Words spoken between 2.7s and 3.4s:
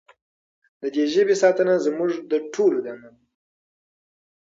دنده ده.